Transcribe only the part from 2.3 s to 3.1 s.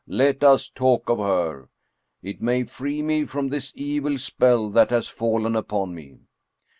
may free